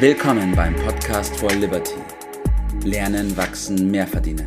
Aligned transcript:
Willkommen 0.00 0.54
beim 0.54 0.76
Podcast 0.76 1.36
for 1.40 1.50
Liberty. 1.50 1.96
Lernen, 2.84 3.36
wachsen, 3.36 3.90
mehr 3.90 4.06
verdienen. 4.06 4.46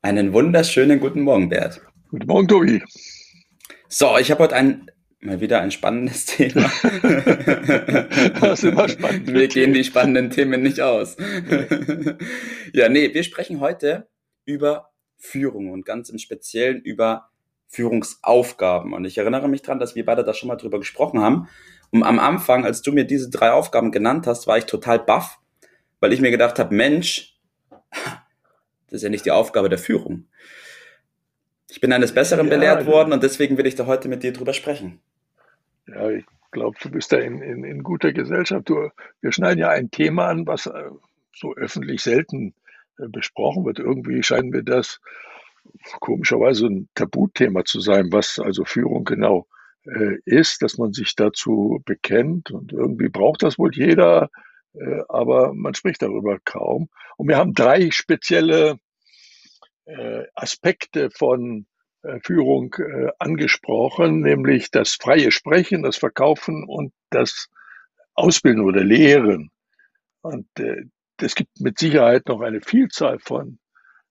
Einen 0.00 0.32
wunderschönen 0.32 1.00
guten 1.00 1.22
Morgen, 1.22 1.48
Bert. 1.48 1.80
Guten 2.08 2.28
Morgen, 2.28 2.46
Tobi. 2.46 2.84
So, 3.88 4.16
ich 4.18 4.30
habe 4.30 4.44
heute 4.44 4.54
ein, 4.54 4.88
mal 5.18 5.40
wieder 5.40 5.60
ein 5.60 5.72
spannendes 5.72 6.24
Thema. 6.26 6.70
das 8.40 8.62
ist 8.62 8.64
immer 8.70 8.88
spannend. 8.88 9.26
Wir 9.26 9.48
gehen 9.48 9.72
die 9.74 9.82
spannenden 9.82 10.30
Themen 10.30 10.62
nicht 10.62 10.80
aus. 10.80 11.16
ja, 12.72 12.88
nee, 12.88 13.12
wir 13.12 13.24
sprechen 13.24 13.58
heute 13.58 14.08
über 14.44 14.92
Führung 15.16 15.72
und 15.72 15.84
ganz 15.84 16.10
im 16.10 16.18
Speziellen 16.18 16.80
über 16.80 17.28
Führungsaufgaben. 17.66 18.92
Und 18.92 19.04
ich 19.04 19.18
erinnere 19.18 19.48
mich 19.48 19.62
daran, 19.62 19.80
dass 19.80 19.96
wir 19.96 20.04
beide 20.04 20.22
da 20.22 20.32
schon 20.32 20.46
mal 20.46 20.54
drüber 20.54 20.78
gesprochen 20.78 21.20
haben. 21.20 21.48
Und 21.90 22.02
am 22.02 22.18
Anfang, 22.18 22.64
als 22.64 22.82
du 22.82 22.92
mir 22.92 23.04
diese 23.04 23.30
drei 23.30 23.52
Aufgaben 23.52 23.92
genannt 23.92 24.26
hast, 24.26 24.46
war 24.46 24.58
ich 24.58 24.66
total 24.66 24.98
baff, 24.98 25.38
weil 26.00 26.12
ich 26.12 26.20
mir 26.20 26.30
gedacht 26.30 26.58
habe, 26.58 26.74
Mensch, 26.74 27.36
das 27.90 28.98
ist 28.98 29.02
ja 29.02 29.08
nicht 29.08 29.24
die 29.24 29.30
Aufgabe 29.30 29.68
der 29.68 29.78
Führung. 29.78 30.26
Ich 31.68 31.80
bin 31.80 31.92
eines 31.92 32.14
Besseren 32.14 32.46
ja, 32.46 32.54
belehrt 32.54 32.86
worden 32.86 33.12
und 33.12 33.22
deswegen 33.22 33.58
will 33.58 33.66
ich 33.66 33.74
da 33.74 33.86
heute 33.86 34.08
mit 34.08 34.22
dir 34.22 34.32
drüber 34.32 34.52
sprechen. 34.52 35.00
Ja, 35.86 36.10
ich 36.10 36.24
glaube, 36.50 36.76
du 36.80 36.90
bist 36.90 37.12
da 37.12 37.18
in, 37.18 37.42
in, 37.42 37.64
in 37.64 37.82
guter 37.82 38.12
Gesellschaft. 38.12 38.68
Du, 38.68 38.90
wir 39.20 39.32
schneiden 39.32 39.60
ja 39.60 39.68
ein 39.68 39.90
Thema 39.90 40.28
an, 40.28 40.46
was 40.46 40.66
äh, 40.66 40.90
so 41.34 41.54
öffentlich 41.54 42.02
selten 42.02 42.54
äh, 42.98 43.08
besprochen 43.08 43.64
wird. 43.64 43.78
Irgendwie 43.78 44.22
scheint 44.22 44.50
mir 44.50 44.62
das 44.62 45.00
komischerweise 46.00 46.66
ein 46.66 46.88
Tabuthema 46.94 47.64
zu 47.64 47.80
sein, 47.80 48.12
was 48.12 48.38
also 48.38 48.64
Führung 48.64 49.04
genau 49.04 49.46
ist, 50.24 50.62
dass 50.62 50.78
man 50.78 50.92
sich 50.92 51.14
dazu 51.14 51.80
bekennt 51.84 52.50
und 52.50 52.72
irgendwie 52.72 53.08
braucht 53.08 53.42
das 53.42 53.58
wohl 53.58 53.72
jeder, 53.72 54.30
äh, 54.74 55.02
aber 55.08 55.54
man 55.54 55.74
spricht 55.74 56.02
darüber 56.02 56.38
kaum. 56.44 56.88
Und 57.16 57.28
wir 57.28 57.36
haben 57.36 57.54
drei 57.54 57.90
spezielle 57.90 58.78
äh, 59.86 60.24
Aspekte 60.34 61.10
von 61.10 61.66
äh, 62.02 62.20
Führung 62.22 62.74
äh, 62.74 63.10
angesprochen, 63.18 64.20
nämlich 64.20 64.70
das 64.70 64.94
freie 64.94 65.30
Sprechen, 65.30 65.82
das 65.82 65.96
Verkaufen 65.96 66.64
und 66.66 66.92
das 67.10 67.48
Ausbilden 68.14 68.64
oder 68.64 68.84
Lehren. 68.84 69.50
Und 70.22 70.48
äh, 70.58 70.82
es 71.20 71.34
gibt 71.34 71.60
mit 71.60 71.78
Sicherheit 71.78 72.26
noch 72.28 72.40
eine 72.40 72.60
Vielzahl 72.60 73.18
von 73.20 73.58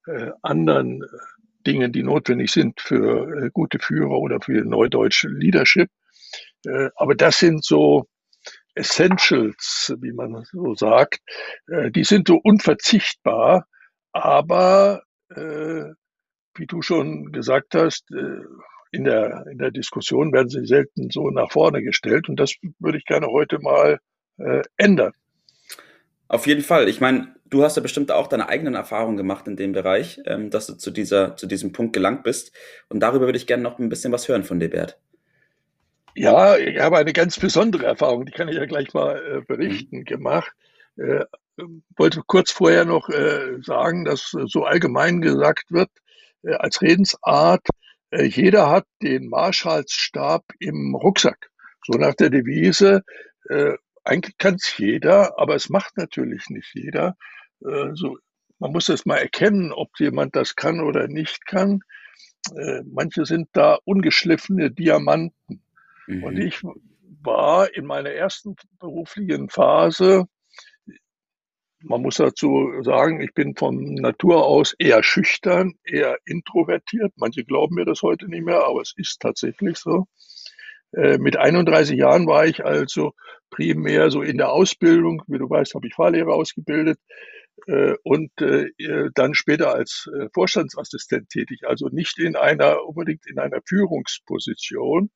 äh, 0.07 0.31
anderen 0.41 1.03
äh, 1.03 1.07
Dingen, 1.65 1.91
die 1.91 2.03
notwendig 2.03 2.51
sind 2.51 2.79
für 2.79 3.45
äh, 3.45 3.49
gute 3.51 3.79
Führer 3.79 4.17
oder 4.19 4.39
für 4.41 4.63
neudeutsche 4.63 5.27
Leadership. 5.27 5.89
Äh, 6.65 6.89
aber 6.95 7.15
das 7.15 7.39
sind 7.39 7.63
so 7.63 8.05
Essentials, 8.75 9.93
wie 10.01 10.11
man 10.11 10.43
so 10.51 10.75
sagt. 10.75 11.19
Äh, 11.67 11.91
die 11.91 12.03
sind 12.03 12.27
so 12.27 12.39
unverzichtbar, 12.41 13.67
aber 14.11 15.01
wie 16.55 16.67
du 16.67 16.81
schon 16.83 17.31
gesagt 17.31 17.73
hast, 17.73 18.05
in 18.91 19.03
der, 19.03 19.43
in 19.51 19.57
der 19.57 19.71
Diskussion 19.71 20.31
werden 20.31 20.49
sie 20.49 20.65
selten 20.65 21.09
so 21.09 21.31
nach 21.31 21.51
vorne 21.51 21.81
gestellt. 21.81 22.29
Und 22.29 22.39
das 22.39 22.53
würde 22.79 22.99
ich 22.99 23.05
gerne 23.05 23.25
heute 23.27 23.57
mal 23.59 23.97
ändern. 24.77 25.13
Auf 26.27 26.47
jeden 26.47 26.61
Fall. 26.61 26.89
Ich 26.89 27.01
meine, 27.01 27.35
du 27.45 27.63
hast 27.63 27.75
ja 27.75 27.81
bestimmt 27.81 28.11
auch 28.11 28.27
deine 28.27 28.49
eigenen 28.49 28.73
Erfahrungen 28.73 29.17
gemacht 29.17 29.47
in 29.47 29.55
dem 29.55 29.73
Bereich, 29.73 30.21
ähm, 30.25 30.49
dass 30.49 30.67
du 30.67 30.73
zu, 30.73 30.91
dieser, 30.91 31.37
zu 31.37 31.47
diesem 31.47 31.71
Punkt 31.71 31.93
gelangt 31.93 32.23
bist. 32.23 32.51
Und 32.89 32.99
darüber 32.99 33.25
würde 33.25 33.37
ich 33.37 33.47
gerne 33.47 33.63
noch 33.63 33.79
ein 33.79 33.89
bisschen 33.89 34.11
was 34.11 34.27
hören 34.27 34.43
von 34.43 34.59
dir, 34.59 34.69
Bert. 34.69 34.99
Ja, 36.15 36.57
ich 36.57 36.79
habe 36.79 36.97
eine 36.97 37.13
ganz 37.13 37.37
besondere 37.39 37.85
Erfahrung, 37.85 38.25
die 38.25 38.31
kann 38.31 38.47
ich 38.47 38.55
ja 38.55 38.65
glelich 38.65 38.93
mal 38.93 39.17
äh, 39.17 39.41
berichten, 39.41 39.99
mhm. 39.99 40.05
gemacht. 40.05 40.51
Äh, 40.97 41.25
wollte 41.97 42.21
kurz 42.25 42.51
vorher 42.51 42.85
noch 42.85 43.09
äh, 43.09 43.61
sagen, 43.61 44.05
dass 44.05 44.31
so 44.45 44.63
allgemein 44.63 45.21
gesagt 45.21 45.71
wird, 45.71 45.89
äh, 46.43 46.53
als 46.53 46.81
Redensart, 46.81 47.67
äh, 48.11 48.23
jeder 48.23 48.69
hat 48.69 48.85
den 49.01 49.27
Marschallsstab 49.27 50.43
im 50.59 50.95
Rucksack. 50.95 51.49
So 51.85 51.97
nach 51.97 52.15
der 52.15 52.29
Devise, 52.29 53.03
äh, 53.49 53.73
eigentlich 54.05 54.37
kann 54.37 54.55
es 54.55 54.77
jeder, 54.77 55.39
aber 55.39 55.55
es 55.55 55.69
macht 55.69 55.97
natürlich 55.97 56.49
nicht 56.49 56.73
jeder. 56.73 57.17
Äh, 57.61 57.91
so, 57.93 58.17
man 58.59 58.71
muss 58.71 58.85
das 58.85 59.05
mal 59.05 59.17
erkennen, 59.17 59.71
ob 59.71 59.89
jemand 59.99 60.35
das 60.35 60.55
kann 60.55 60.79
oder 60.79 61.07
nicht 61.07 61.45
kann. 61.45 61.81
Äh, 62.55 62.81
manche 62.85 63.25
sind 63.25 63.49
da 63.53 63.79
ungeschliffene 63.83 64.71
Diamanten. 64.71 65.63
Mhm. 66.07 66.23
Und 66.23 66.37
ich 66.37 66.61
war 67.21 67.73
in 67.73 67.85
meiner 67.85 68.11
ersten 68.11 68.55
beruflichen 68.79 69.49
Phase, 69.49 70.27
man 71.83 72.01
muss 72.01 72.15
dazu 72.15 72.71
sagen, 72.81 73.21
ich 73.21 73.33
bin 73.33 73.55
von 73.55 73.95
Natur 73.95 74.45
aus 74.45 74.73
eher 74.79 75.03
schüchtern, 75.03 75.73
eher 75.83 76.17
introvertiert. 76.25 77.13
Manche 77.15 77.43
glauben 77.43 77.75
mir 77.75 77.85
das 77.85 78.01
heute 78.01 78.27
nicht 78.27 78.43
mehr, 78.43 78.63
aber 78.63 78.81
es 78.81 78.93
ist 78.97 79.19
tatsächlich 79.19 79.77
so. 79.77 80.07
Äh, 80.93 81.17
mit 81.17 81.37
31 81.37 81.97
Jahren 81.97 82.27
war 82.27 82.45
ich 82.45 82.65
also 82.65 83.13
primär 83.49 84.11
so 84.11 84.21
in 84.21 84.37
der 84.37 84.51
Ausbildung, 84.51 85.23
wie 85.27 85.37
du 85.37 85.49
weißt, 85.49 85.75
habe 85.75 85.87
ich 85.87 85.95
Fahrlehrer 85.95 86.33
ausgebildet 86.33 86.99
äh, 87.67 87.95
und 88.03 88.31
äh, 88.41 88.69
dann 89.13 89.33
später 89.33 89.73
als 89.73 90.09
Vorstandsassistent 90.33 91.29
tätig, 91.29 91.61
also 91.65 91.87
nicht 91.89 92.19
in 92.19 92.35
einer 92.35 92.85
unbedingt 92.85 93.25
in 93.27 93.39
einer 93.39 93.59
Führungsposition. 93.65 95.09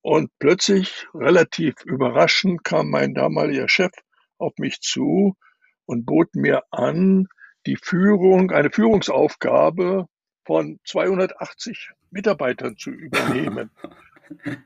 Und 0.00 0.30
plötzlich, 0.38 1.06
relativ 1.12 1.74
überraschend, 1.84 2.64
kam 2.64 2.88
mein 2.88 3.14
damaliger 3.14 3.68
Chef 3.68 3.92
auf 4.38 4.52
mich 4.56 4.80
zu 4.80 5.36
und 5.86 6.06
bot 6.06 6.34
mir 6.34 6.62
an, 6.70 7.26
die 7.66 7.76
Führung, 7.76 8.50
eine 8.50 8.70
Führungsaufgabe 8.70 10.06
von 10.46 10.78
280 10.84 11.90
Mitarbeitern 12.10 12.76
zu 12.76 12.90
übernehmen. 12.90 13.70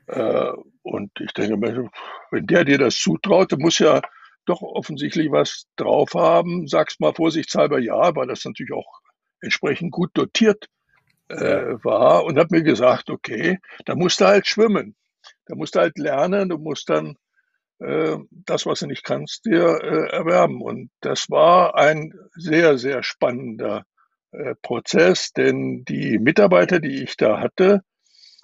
Äh, 0.07 0.51
und 0.81 1.11
ich 1.19 1.33
denke, 1.33 1.89
wenn 2.31 2.45
der 2.45 2.65
dir 2.65 2.77
das 2.77 2.95
zutraut, 2.95 3.51
der 3.51 3.59
muss 3.59 3.79
ja 3.79 4.01
doch 4.45 4.61
offensichtlich 4.61 5.31
was 5.31 5.65
drauf 5.75 6.13
haben. 6.13 6.67
Sag's 6.67 6.99
mal 6.99 7.13
vorsichtshalber 7.13 7.79
ja, 7.79 8.15
weil 8.15 8.27
das 8.27 8.43
natürlich 8.45 8.73
auch 8.73 8.99
entsprechend 9.41 9.91
gut 9.91 10.11
dotiert 10.13 10.67
äh, 11.29 11.75
war 11.83 12.25
und 12.25 12.37
hat 12.37 12.51
mir 12.51 12.63
gesagt, 12.63 13.09
okay, 13.09 13.59
da 13.85 13.95
musst 13.95 14.21
du 14.21 14.25
halt 14.25 14.47
schwimmen. 14.47 14.95
Da 15.45 15.55
musst 15.55 15.75
du 15.75 15.79
halt 15.79 15.97
lernen, 15.97 16.49
du 16.49 16.57
musst 16.57 16.89
dann 16.89 17.17
äh, 17.79 18.17
das, 18.31 18.65
was 18.65 18.79
du 18.79 18.87
nicht 18.87 19.03
kannst, 19.03 19.45
dir 19.45 19.79
äh, 19.81 20.09
erwerben. 20.15 20.61
Und 20.61 20.89
das 21.01 21.29
war 21.29 21.75
ein 21.75 22.13
sehr, 22.35 22.77
sehr 22.77 23.03
spannender 23.03 23.85
äh, 24.31 24.55
Prozess, 24.61 25.31
denn 25.33 25.83
die 25.85 26.19
Mitarbeiter, 26.19 26.79
die 26.79 27.03
ich 27.03 27.17
da 27.17 27.39
hatte, 27.39 27.81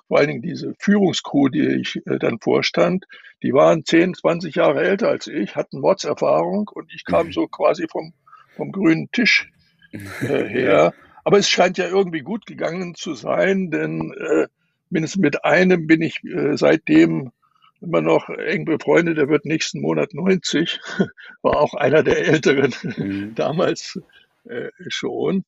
vor 0.09 0.17
allen 0.17 0.27
Dingen 0.27 0.41
diese 0.41 0.73
Führungskrew, 0.79 1.49
die 1.49 1.67
ich 1.67 1.95
äh, 2.07 2.17
dann 2.17 2.39
vorstand, 2.39 3.05
die 3.43 3.53
waren 3.53 3.85
10, 3.85 4.15
20 4.15 4.55
Jahre 4.55 4.81
älter 4.81 5.07
als 5.07 5.27
ich, 5.27 5.55
hatten 5.55 5.79
Mordserfahrung 5.79 6.67
und 6.73 6.91
ich 6.93 7.05
kam 7.05 7.27
mhm. 7.27 7.31
so 7.31 7.47
quasi 7.47 7.87
vom, 7.87 8.13
vom 8.57 8.71
grünen 8.71 9.11
Tisch 9.11 9.49
äh, 9.91 9.97
her. 10.49 10.93
Aber 11.23 11.37
es 11.37 11.47
scheint 11.47 11.77
ja 11.77 11.87
irgendwie 11.87 12.21
gut 12.21 12.47
gegangen 12.47 12.95
zu 12.95 13.13
sein, 13.13 13.69
denn 13.69 14.13
äh, 14.13 14.47
mindestens 14.89 15.21
mit 15.21 15.45
einem 15.45 15.85
bin 15.85 16.01
ich 16.01 16.23
äh, 16.23 16.57
seitdem 16.57 17.31
immer 17.79 18.01
noch 18.01 18.29
eng 18.29 18.65
befreundet. 18.65 19.17
Der 19.17 19.29
wird 19.29 19.45
nächsten 19.45 19.79
Monat 19.79 20.15
90, 20.15 20.79
war 21.43 21.57
auch 21.57 21.75
einer 21.75 22.01
der 22.01 22.27
Älteren 22.27 22.73
mhm. 22.97 23.31
damals 23.35 24.01
äh, 24.45 24.69
schon. 24.87 25.45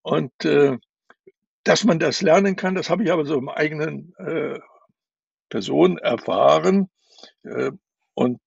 Und 0.00 0.32
äh, 0.46 0.78
dass 1.64 1.84
man 1.84 1.98
das 1.98 2.22
lernen 2.22 2.56
kann, 2.56 2.74
das 2.74 2.90
habe 2.90 3.04
ich 3.04 3.12
aber 3.12 3.24
so 3.24 3.38
im 3.38 3.48
eigenen 3.48 4.14
äh, 4.18 4.58
Person 5.48 5.98
erfahren. 5.98 6.90
Äh, 7.44 7.70
und 8.14 8.40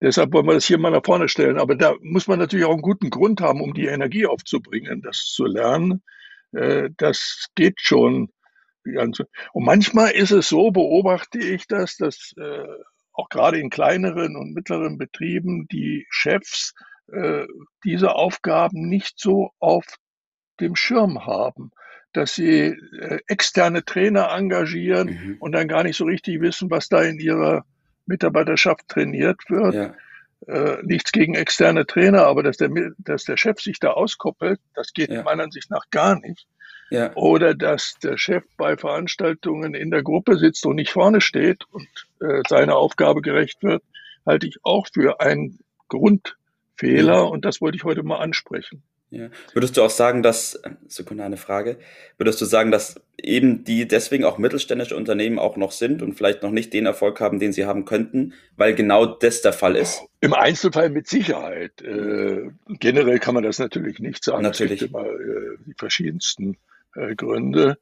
deshalb 0.00 0.32
wollen 0.32 0.46
wir 0.46 0.54
das 0.54 0.66
hier 0.66 0.78
mal 0.78 0.90
nach 0.90 1.04
vorne 1.04 1.28
stellen. 1.28 1.58
Aber 1.58 1.74
da 1.76 1.94
muss 2.00 2.28
man 2.28 2.38
natürlich 2.38 2.66
auch 2.66 2.72
einen 2.72 2.82
guten 2.82 3.10
Grund 3.10 3.40
haben, 3.40 3.60
um 3.60 3.74
die 3.74 3.86
Energie 3.86 4.26
aufzubringen, 4.26 5.02
das 5.02 5.18
zu 5.34 5.44
lernen. 5.44 6.02
Äh, 6.52 6.90
das 6.96 7.48
geht 7.54 7.80
schon. 7.80 8.30
Und 8.84 9.24
manchmal 9.54 10.10
ist 10.10 10.32
es 10.32 10.48
so, 10.48 10.72
beobachte 10.72 11.38
ich 11.38 11.68
das, 11.68 11.96
dass 11.96 12.32
äh, 12.36 12.66
auch 13.12 13.28
gerade 13.28 13.58
in 13.60 13.70
kleineren 13.70 14.36
und 14.36 14.54
mittleren 14.54 14.98
Betrieben 14.98 15.68
die 15.68 16.06
Chefs 16.10 16.74
äh, 17.12 17.46
diese 17.84 18.14
Aufgaben 18.14 18.88
nicht 18.88 19.20
so 19.20 19.50
auf 19.60 19.84
dem 20.58 20.74
Schirm 20.74 21.26
haben 21.26 21.70
dass 22.12 22.34
sie 22.34 22.76
äh, 22.98 23.18
externe 23.26 23.84
Trainer 23.84 24.30
engagieren 24.32 25.08
mhm. 25.08 25.36
und 25.40 25.52
dann 25.52 25.68
gar 25.68 25.82
nicht 25.82 25.96
so 25.96 26.04
richtig 26.04 26.40
wissen, 26.40 26.70
was 26.70 26.88
da 26.88 27.02
in 27.02 27.18
ihrer 27.18 27.64
Mitarbeiterschaft 28.06 28.88
trainiert 28.88 29.40
wird. 29.48 29.74
Ja. 29.74 29.94
Äh, 30.46 30.82
nichts 30.82 31.12
gegen 31.12 31.34
externe 31.34 31.86
Trainer, 31.86 32.26
aber 32.26 32.42
dass 32.42 32.56
der, 32.56 32.70
dass 32.98 33.24
der 33.24 33.36
Chef 33.36 33.60
sich 33.60 33.78
da 33.78 33.92
auskoppelt, 33.92 34.60
das 34.74 34.92
geht 34.92 35.10
ja. 35.10 35.22
meiner 35.22 35.44
Ansicht 35.44 35.70
nach 35.70 35.88
gar 35.90 36.18
nicht. 36.18 36.46
Ja. 36.90 37.14
Oder 37.14 37.54
dass 37.54 37.94
der 38.02 38.18
Chef 38.18 38.44
bei 38.56 38.76
Veranstaltungen 38.76 39.74
in 39.74 39.90
der 39.90 40.02
Gruppe 40.02 40.36
sitzt 40.36 40.66
und 40.66 40.76
nicht 40.76 40.90
vorne 40.90 41.20
steht 41.20 41.64
und 41.70 41.88
äh, 42.20 42.42
seiner 42.48 42.76
Aufgabe 42.76 43.22
gerecht 43.22 43.62
wird, 43.62 43.82
halte 44.26 44.46
ich 44.46 44.58
auch 44.62 44.86
für 44.92 45.20
einen 45.20 45.60
Grundfehler 45.88 47.14
ja. 47.14 47.20
und 47.20 47.44
das 47.44 47.60
wollte 47.60 47.76
ich 47.76 47.84
heute 47.84 48.02
mal 48.02 48.18
ansprechen. 48.18 48.82
Ja. 49.12 49.28
Würdest 49.52 49.76
du 49.76 49.82
auch 49.82 49.90
sagen, 49.90 50.22
dass, 50.22 50.60
Sekunde 50.88 51.22
eine 51.22 51.36
Frage, 51.36 51.76
würdest 52.16 52.40
du 52.40 52.46
sagen, 52.46 52.70
dass 52.70 52.98
eben 53.18 53.62
die 53.62 53.86
deswegen 53.86 54.24
auch 54.24 54.38
mittelständische 54.38 54.96
Unternehmen 54.96 55.38
auch 55.38 55.58
noch 55.58 55.72
sind 55.72 56.00
und 56.00 56.14
vielleicht 56.14 56.42
noch 56.42 56.50
nicht 56.50 56.72
den 56.72 56.86
Erfolg 56.86 57.20
haben, 57.20 57.38
den 57.38 57.52
sie 57.52 57.66
haben 57.66 57.84
könnten, 57.84 58.32
weil 58.56 58.74
genau 58.74 59.04
das 59.04 59.42
der 59.42 59.52
Fall 59.52 59.76
ist? 59.76 60.02
Im 60.22 60.32
Einzelfall 60.32 60.88
mit 60.88 61.08
Sicherheit. 61.08 61.82
Äh, 61.82 62.52
generell 62.80 63.18
kann 63.18 63.34
man 63.34 63.42
das 63.42 63.58
natürlich 63.58 63.98
nicht 63.98 64.24
sagen. 64.24 64.42
Natürlich. 64.42 64.80
Es 64.80 64.88
gibt 64.88 64.94
immer 64.94 65.06
äh, 65.06 65.58
die 65.66 65.74
verschiedensten 65.76 66.56
äh, 66.96 67.14
Gründe. 67.14 67.76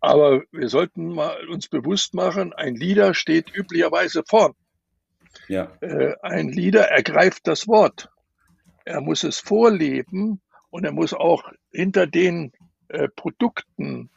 Aber 0.00 0.42
wir 0.52 0.68
sollten 0.68 1.14
mal 1.14 1.48
uns 1.48 1.68
bewusst 1.68 2.12
machen, 2.12 2.52
ein 2.52 2.74
Leader 2.74 3.14
steht 3.14 3.56
üblicherweise 3.56 4.22
vorn. 4.28 4.52
Ja. 5.48 5.72
Äh, 5.80 6.12
ein 6.20 6.50
Leader 6.50 6.90
ergreift 6.90 7.46
das 7.46 7.66
Wort. 7.66 8.10
Er 8.84 9.00
muss 9.00 9.24
es 9.24 9.38
vorleben 9.38 10.42
und 10.74 10.82
er 10.82 10.90
muss 10.90 11.14
auch 11.14 11.52
hinter 11.70 12.08
den 12.08 12.50
äh, 12.88 13.06
Produkten, 13.06 14.10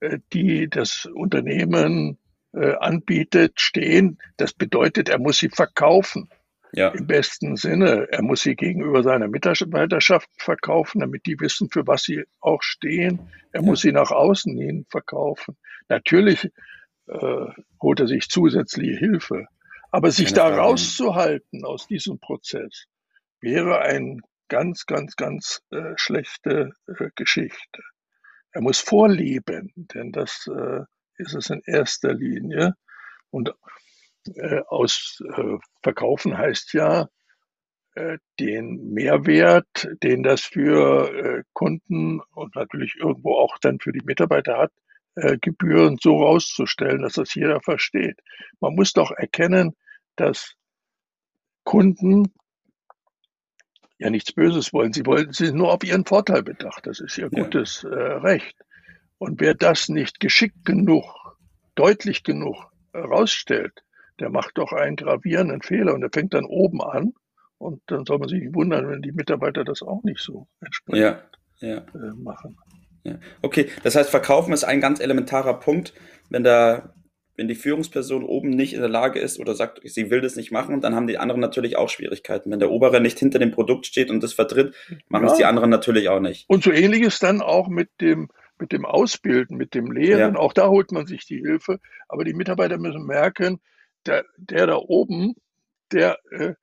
äh, 0.00 0.20
die 0.32 0.70
das 0.70 1.04
Unternehmen 1.04 2.16
äh, 2.54 2.72
anbietet, 2.76 3.60
stehen. 3.60 4.16
Das 4.38 4.54
bedeutet, 4.54 5.10
er 5.10 5.18
muss 5.18 5.36
sie 5.36 5.50
verkaufen. 5.50 6.30
Ja. 6.72 6.88
Im 6.92 7.06
besten 7.06 7.56
Sinne. 7.56 8.08
Er 8.10 8.22
muss 8.22 8.40
sie 8.40 8.56
gegenüber 8.56 9.02
seiner 9.02 9.28
Mitarbeiterschaft 9.28 10.30
verkaufen, 10.38 11.00
damit 11.00 11.26
die 11.26 11.38
wissen, 11.40 11.68
für 11.68 11.86
was 11.86 12.04
sie 12.04 12.24
auch 12.40 12.62
stehen. 12.62 13.28
Er 13.52 13.60
ja. 13.60 13.66
muss 13.66 13.82
sie 13.82 13.92
nach 13.92 14.10
außen 14.10 14.56
hin 14.56 14.86
verkaufen. 14.88 15.58
Natürlich 15.90 16.50
holt 17.80 18.00
er 18.00 18.08
sich 18.08 18.28
zusätzliche 18.28 18.98
Hilfe. 18.98 19.46
Aber 19.92 20.10
sich 20.10 20.32
da 20.32 20.48
rauszuhalten 20.48 21.64
aus 21.64 21.86
diesem 21.86 22.18
Prozess 22.18 22.86
wäre 23.40 23.82
ein 23.82 24.22
ganz, 24.48 24.86
ganz, 24.86 25.16
ganz 25.16 25.62
äh, 25.70 25.94
schlechte 25.96 26.72
äh, 26.86 27.10
Geschichte. 27.14 27.82
Er 28.52 28.62
muss 28.62 28.80
vorleben, 28.80 29.72
denn 29.76 30.12
das 30.12 30.48
äh, 30.48 30.80
ist 31.18 31.34
es 31.34 31.50
in 31.50 31.62
erster 31.66 32.14
Linie. 32.14 32.74
Und 33.30 33.52
äh, 34.34 34.60
aus 34.68 35.22
äh, 35.36 35.58
Verkaufen 35.82 36.36
heißt 36.36 36.72
ja, 36.72 37.08
äh, 37.94 38.18
den 38.40 38.92
Mehrwert, 38.92 39.88
den 40.02 40.22
das 40.22 40.42
für 40.42 41.42
Kunden 41.52 42.20
und 42.34 42.54
natürlich 42.54 42.96
irgendwo 42.96 43.34
auch 43.34 43.58
dann 43.58 43.78
für 43.80 43.92
die 43.92 44.04
Mitarbeiter 44.04 44.58
hat, 44.58 44.72
gebührend 45.40 46.02
so 46.02 46.22
rauszustellen, 46.22 47.00
dass 47.00 47.14
das 47.14 47.34
jeder 47.34 47.62
versteht. 47.62 48.20
Man 48.60 48.74
muss 48.74 48.92
doch 48.92 49.10
erkennen, 49.12 49.74
dass 50.16 50.56
Kunden 51.64 52.34
ja 53.98 54.10
nichts 54.10 54.32
Böses 54.32 54.72
wollen. 54.72 54.92
Sie 54.92 55.06
wollen, 55.06 55.32
sie 55.32 55.46
sind 55.46 55.56
nur 55.56 55.72
auf 55.72 55.84
ihren 55.84 56.04
Vorteil 56.04 56.42
bedacht. 56.42 56.86
Das 56.86 57.00
ist 57.00 57.16
ihr 57.18 57.30
gutes 57.30 57.84
äh, 57.84 57.88
Recht. 57.88 58.56
Und 59.18 59.40
wer 59.40 59.54
das 59.54 59.88
nicht 59.88 60.20
geschickt 60.20 60.64
genug, 60.64 61.04
deutlich 61.74 62.22
genug 62.22 62.70
herausstellt, 62.92 63.82
der 64.20 64.30
macht 64.30 64.58
doch 64.58 64.72
einen 64.72 64.96
gravierenden 64.96 65.62
Fehler 65.62 65.94
und 65.94 66.00
der 66.00 66.10
fängt 66.12 66.34
dann 66.34 66.44
oben 66.44 66.82
an. 66.82 67.14
Und 67.58 67.80
dann 67.86 68.04
soll 68.04 68.18
man 68.18 68.28
sich 68.28 68.42
nicht 68.42 68.54
wundern, 68.54 68.88
wenn 68.88 69.00
die 69.00 69.12
Mitarbeiter 69.12 69.64
das 69.64 69.82
auch 69.82 70.02
nicht 70.02 70.20
so 70.20 70.46
entsprechend 70.60 71.22
ja, 71.60 71.68
ja. 71.68 71.78
Äh, 71.78 72.14
machen. 72.14 72.56
Ja. 73.04 73.18
Okay, 73.40 73.70
das 73.82 73.96
heißt, 73.96 74.10
Verkaufen 74.10 74.52
ist 74.52 74.64
ein 74.64 74.80
ganz 74.80 75.00
elementarer 75.00 75.54
Punkt. 75.54 75.94
Wenn 76.28 76.44
da 76.44 76.92
wenn 77.36 77.48
die 77.48 77.54
Führungsperson 77.54 78.24
oben 78.24 78.50
nicht 78.50 78.72
in 78.72 78.80
der 78.80 78.88
Lage 78.88 79.20
ist 79.20 79.38
oder 79.38 79.54
sagt, 79.54 79.80
sie 79.84 80.10
will 80.10 80.20
das 80.20 80.36
nicht 80.36 80.50
machen, 80.50 80.80
dann 80.80 80.94
haben 80.94 81.06
die 81.06 81.18
anderen 81.18 81.40
natürlich 81.40 81.76
auch 81.76 81.88
Schwierigkeiten. 81.88 82.50
Wenn 82.50 82.58
der 82.58 82.70
Obere 82.70 83.00
nicht 83.00 83.18
hinter 83.18 83.38
dem 83.38 83.50
Produkt 83.50 83.86
steht 83.86 84.10
und 84.10 84.22
das 84.22 84.32
vertritt, 84.32 84.74
machen 85.08 85.26
ja. 85.26 85.32
es 85.32 85.38
die 85.38 85.44
anderen 85.44 85.70
natürlich 85.70 86.08
auch 86.08 86.20
nicht. 86.20 86.48
Und 86.48 86.64
so 86.64 86.72
ähnlich 86.72 87.02
ist 87.02 87.22
dann 87.22 87.42
auch 87.42 87.68
mit 87.68 87.90
dem, 88.00 88.28
mit 88.58 88.72
dem 88.72 88.86
Ausbilden, 88.86 89.56
mit 89.56 89.74
dem 89.74 89.92
Lehren. 89.92 90.34
Ja. 90.34 90.40
Auch 90.40 90.54
da 90.54 90.68
holt 90.68 90.92
man 90.92 91.06
sich 91.06 91.26
die 91.26 91.38
Hilfe. 91.38 91.78
Aber 92.08 92.24
die 92.24 92.34
Mitarbeiter 92.34 92.78
müssen 92.78 93.04
merken, 93.04 93.60
der, 94.06 94.24
der 94.38 94.66
da 94.66 94.76
oben, 94.76 95.34
der 95.92 96.18
äh, 96.30 96.54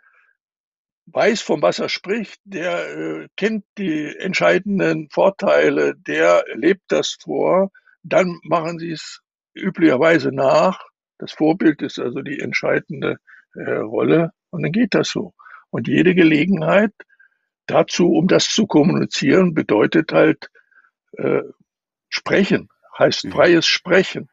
weiß, 1.08 1.42
von 1.42 1.62
was 1.62 1.80
er 1.80 1.90
spricht, 1.90 2.42
der 2.46 2.98
äh, 2.98 3.28
kennt 3.38 3.66
die 3.78 4.16
entscheidenden 4.18 5.10
Vorteile, 5.10 5.96
der 5.96 6.46
lebt 6.56 6.92
das 6.92 7.18
vor. 7.22 7.72
Dann 8.04 8.40
machen 8.44 8.80
sie 8.80 8.92
es 8.92 9.23
üblicherweise 9.54 10.32
nach. 10.32 10.84
Das 11.18 11.32
Vorbild 11.32 11.82
ist 11.82 12.00
also 12.00 12.22
die 12.22 12.40
entscheidende 12.40 13.18
äh, 13.56 13.72
Rolle 13.76 14.32
und 14.50 14.64
dann 14.64 14.72
geht 14.72 14.94
das 14.94 15.10
so. 15.10 15.34
Und 15.70 15.88
jede 15.88 16.16
Gelegenheit 16.16 16.92
dazu, 17.66 18.12
um 18.12 18.28
das 18.28 18.48
zu 18.48 18.68
kommunizieren, 18.68 19.54
bedeutet 19.54 20.12
halt 20.12 20.50
äh, 21.18 21.42
sprechen, 22.10 22.70
heißt 22.98 23.26
mhm. 23.26 23.32
freies 23.32 23.66
Sprechen. 23.66 24.30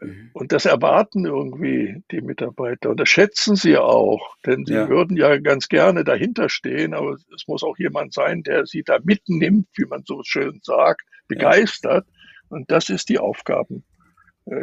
Mhm. 0.00 0.30
Und 0.32 0.52
das 0.52 0.64
erwarten 0.64 1.26
irgendwie 1.26 2.02
die 2.10 2.20
Mitarbeiter 2.20 2.90
und 2.90 3.00
das 3.00 3.08
schätzen 3.08 3.56
sie 3.56 3.76
auch, 3.76 4.36
denn 4.44 4.64
sie 4.64 4.74
ja. 4.74 4.88
würden 4.88 5.16
ja 5.16 5.38
ganz 5.38 5.68
gerne 5.68 6.04
dahinter 6.04 6.48
stehen, 6.48 6.94
aber 6.94 7.16
es 7.34 7.46
muss 7.46 7.62
auch 7.62 7.76
jemand 7.78 8.12
sein, 8.12 8.42
der 8.42 8.66
sie 8.66 8.82
da 8.82 8.98
mitnimmt, 9.02 9.68
wie 9.76 9.86
man 9.86 10.04
so 10.04 10.22
schön 10.24 10.60
sagt, 10.62 11.02
begeistert. 11.28 12.06
Ja. 12.06 12.12
Und 12.48 12.70
das 12.70 12.90
ist 12.90 13.08
die 13.08 13.18
Aufgaben, 13.18 13.84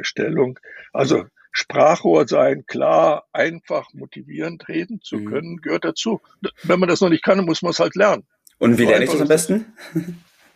Stellung. 0.01 0.59
Also 0.91 1.25
Sprachrohr 1.51 2.27
sein, 2.27 2.65
klar, 2.65 3.25
einfach, 3.31 3.93
motivierend 3.93 4.67
reden 4.67 5.01
zu 5.01 5.17
mhm. 5.17 5.25
können, 5.25 5.57
gehört 5.57 5.85
dazu. 5.85 6.21
Wenn 6.63 6.79
man 6.79 6.89
das 6.89 7.01
noch 7.01 7.09
nicht 7.09 7.23
kann, 7.23 7.45
muss 7.45 7.61
man 7.61 7.71
es 7.71 7.79
halt 7.79 7.95
lernen. 7.95 8.25
Und 8.57 8.77
wie 8.77 8.85
lerne 8.85 9.05
ich 9.05 9.11
das 9.11 9.21
am 9.21 9.27
besten? 9.27 9.65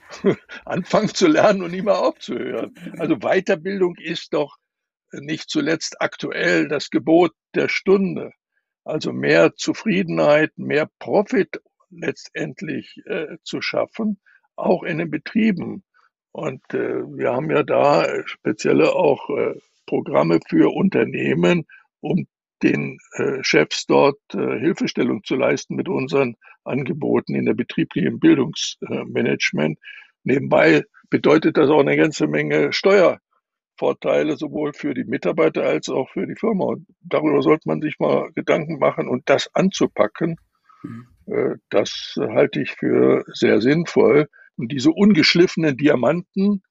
Anfangen 0.65 1.13
zu 1.13 1.27
lernen 1.27 1.62
und 1.62 1.71
nie 1.71 1.81
mehr 1.81 2.00
aufzuhören. 2.00 2.74
Also 2.97 3.18
Weiterbildung 3.18 3.95
ist 3.97 4.33
doch 4.33 4.57
nicht 5.12 5.50
zuletzt 5.50 6.01
aktuell 6.01 6.68
das 6.68 6.89
Gebot 6.89 7.33
der 7.53 7.69
Stunde. 7.69 8.31
Also 8.83 9.12
mehr 9.12 9.56
Zufriedenheit, 9.56 10.57
mehr 10.57 10.89
Profit 11.00 11.62
letztendlich 11.89 13.01
äh, 13.06 13.38
zu 13.44 13.62
schaffen, 13.62 14.19
auch 14.56 14.83
in 14.83 14.97
den 14.97 15.12
Betrieben. 15.12 15.83
Und 16.38 16.62
äh, 16.72 17.01
wir 17.18 17.34
haben 17.34 17.50
ja 17.50 17.63
da 17.63 18.06
spezielle 18.28 18.94
auch 18.94 19.28
äh, 19.31 19.56
Programme 19.88 20.39
für 20.48 20.72
Unternehmen, 20.72 21.66
um 22.00 22.28
den 22.62 23.00
äh, 23.13 23.44
Chefs 23.44 23.88
dort 23.88 24.20
äh, 24.36 24.60
Hilfestellung 24.60 25.24
zu 25.24 25.36
leisten 25.36 25.75
mit 25.75 25.89
unseren 25.89 26.36
Angeboten 26.63 27.34
in 27.34 27.46
der 27.46 27.56
betrieblichen 27.56 28.20
Bildungsmanagement. 28.20 29.79
Nebenbei 30.25 30.84
bedeutet 31.10 31.58
das 31.58 31.72
auch 31.72 31.79
eine 31.79 31.98
ganze 31.98 32.27
Menge 32.27 32.72
Steuervorteile, 32.72 34.38
sowohl 34.38 34.74
für 34.74 34.94
die 34.94 35.06
Mitarbeiter 35.06 35.63
als 35.63 35.89
auch 35.89 36.08
für 36.12 36.27
die 36.27 36.36
Firma. 36.36 36.65
Und 36.65 36.86
darüber 37.00 37.41
sollte 37.41 37.67
man 37.67 37.82
sich 37.82 37.98
mal 37.98 38.32
Gedanken 38.36 38.77
machen 38.77 39.08
und 39.08 39.27
das 39.27 39.50
anzupacken. 39.56 40.36
Mhm. 40.84 41.08
Äh, 41.25 41.56
das 41.72 42.13
halte 42.15 42.62
ich 42.62 42.74
für 42.74 43.25
sehr 43.34 43.60
sinnvoll. 43.60 44.27
Und 44.58 44.72
diese 44.72 44.92
ungeschliffenen 44.92 45.78
Diamanten 45.78 46.64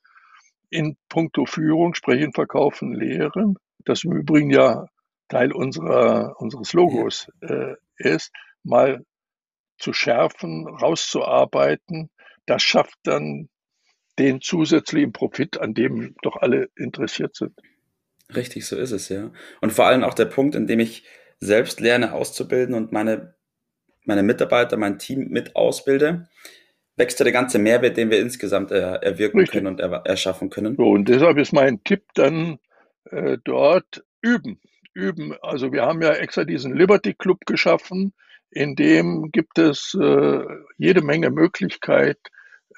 in 0.71 0.97
puncto 1.09 1.47
Führung, 1.47 1.95
Sprechen, 1.95 2.33
Verkaufen, 2.33 2.93
Lehren, 2.93 3.57
das 3.85 4.05
im 4.05 4.13
Übrigen 4.13 4.51
ja 4.51 4.87
Teil 5.29 5.53
unserer, 5.53 6.35
unseres 6.41 6.73
Logos 6.73 7.29
äh, 7.41 7.75
ist, 7.97 8.33
mal 8.63 9.05
zu 9.79 9.93
schärfen, 9.93 10.67
rauszuarbeiten, 10.67 12.11
das 12.47 12.63
schafft 12.63 12.99
dann 13.03 13.49
den 14.19 14.41
zusätzlichen 14.41 15.13
Profit, 15.13 15.59
an 15.59 15.75
dem 15.75 16.15
doch 16.23 16.37
alle 16.37 16.69
interessiert 16.77 17.37
sind. 17.37 17.53
Richtig, 18.35 18.67
so 18.67 18.77
ist 18.77 18.93
es, 18.93 19.09
ja. 19.09 19.31
Und 19.61 19.73
vor 19.73 19.87
allem 19.87 20.03
auch 20.03 20.15
der 20.15 20.25
Punkt, 20.25 20.55
in 20.55 20.67
dem 20.67 20.81
ich 20.81 21.05
selbst 21.39 21.81
lerne 21.81 22.13
auszubilden 22.13 22.75
und 22.75 22.93
meine, 22.93 23.35
meine 24.05 24.23
Mitarbeiter, 24.23 24.77
mein 24.77 24.99
Team 24.99 25.29
mit 25.29 25.55
ausbilde, 25.55 26.29
wächst 26.97 27.19
ja 27.21 27.25
der 27.25 27.33
ganze 27.33 27.59
Mehrwert, 27.59 27.97
den 27.97 28.11
wir 28.11 28.19
insgesamt 28.19 28.71
er, 28.71 29.03
erwirken 29.03 29.39
Richtig. 29.39 29.55
können 29.55 29.67
und 29.67 29.81
er, 29.81 30.03
erschaffen 30.07 30.51
können. 30.51 30.77
So, 30.77 30.91
und 30.91 31.09
deshalb 31.09 31.39
ist 31.39 31.53
mein 31.53 31.83
Tipp 31.85 32.05
dann 32.15 32.59
äh, 33.11 33.39
dort 33.45 34.05
üben. 34.23 34.61
Üben. 34.95 35.35
Also 35.43 35.73
wir 35.73 35.83
haben 35.83 36.01
ja 36.01 36.13
extra 36.13 36.45
diesen 36.45 36.75
Liberty 36.75 37.13
Club 37.13 37.45
geschaffen, 37.45 38.15
in 38.51 38.75
dem 38.77 39.31
gibt 39.31 39.59
es 39.59 39.95
äh, 40.01 40.43
jede 40.79 41.03
Menge 41.03 41.31
Möglichkeit, 41.31 42.19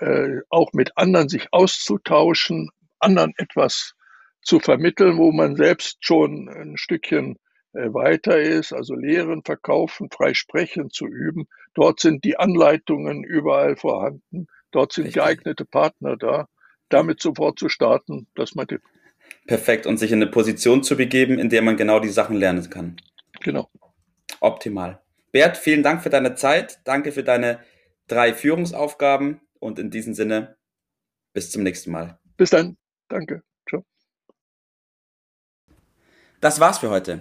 äh, 0.00 0.40
auch 0.48 0.72
mit 0.72 0.96
anderen 0.96 1.28
sich 1.28 1.46
auszutauschen, 1.52 2.70
anderen 2.98 3.32
etwas 3.37 3.94
zu 4.42 4.58
vermitteln, 4.58 5.18
wo 5.18 5.30
man 5.30 5.54
selbst 5.54 5.98
schon 6.00 6.48
ein 6.48 6.76
Stückchen 6.76 7.37
äh, 7.37 7.48
weiter 7.92 8.40
ist, 8.40 8.73
also 8.73 8.94
lehren, 8.94 9.42
verkaufen, 9.44 10.11
frei 10.11 10.35
sprechen 10.35 10.90
zu 10.90 11.06
üben. 11.06 11.49
Dort 11.75 12.00
sind 12.00 12.25
die 12.25 12.38
Anleitungen 12.38 13.25
überall 13.25 13.76
vorhanden. 13.76 14.49
Dort 14.70 14.92
sind 14.92 15.04
Richtig. 15.04 15.23
geeignete 15.23 15.64
Partner 15.64 16.16
da. 16.16 16.49
Damit 16.88 17.20
sofort 17.20 17.58
zu 17.58 17.68
starten, 17.68 18.26
das 18.35 18.50
ist 18.50 18.56
mein 18.56 18.66
Tipp. 18.66 18.82
Perfekt. 19.47 19.87
Und 19.87 19.99
sich 19.99 20.12
in 20.12 20.23
eine 20.23 20.30
Position 20.30 20.82
zu 20.82 20.97
begeben, 20.97 21.38
in 21.38 21.49
der 21.49 21.62
man 21.62 21.76
genau 21.76 22.00
die 22.00 22.08
Sachen 22.08 22.37
lernen 22.37 22.68
kann. 22.70 22.97
Genau. 23.40 23.70
Optimal. 24.40 25.00
Bert, 25.32 25.56
vielen 25.56 25.82
Dank 25.82 26.02
für 26.02 26.11
deine 26.11 26.35
Zeit. 26.35 26.80
Danke 26.85 27.12
für 27.12 27.23
deine 27.23 27.61
drei 28.06 28.32
Führungsaufgaben. 28.32 29.40
Und 29.61 29.78
in 29.78 29.90
diesem 29.90 30.14
Sinne, 30.14 30.56
bis 31.32 31.50
zum 31.50 31.62
nächsten 31.62 31.90
Mal. 31.90 32.18
Bis 32.37 32.50
dann. 32.50 32.76
Danke. 33.08 33.42
Ciao. 33.68 33.85
Das 36.40 36.61
war's 36.61 36.78
für 36.78 36.90
heute. 36.90 37.20